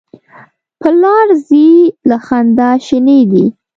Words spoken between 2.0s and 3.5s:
له خندا شینې دي.